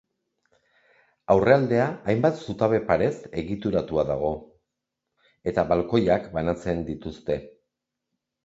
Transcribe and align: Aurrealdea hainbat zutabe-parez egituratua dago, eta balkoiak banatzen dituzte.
Aurrealdea 1.33 1.83
hainbat 2.13 2.41
zutabe-parez 2.45 3.11
egituratua 3.43 4.07
dago, 4.13 4.33
eta 5.53 5.67
balkoiak 5.75 6.27
banatzen 6.39 6.83
dituzte. 6.93 7.39